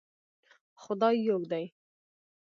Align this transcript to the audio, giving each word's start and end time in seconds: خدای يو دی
خدای 0.83 1.13
يو 1.27 1.37
دی 1.49 1.65